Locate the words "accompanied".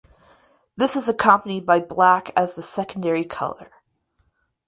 1.07-1.63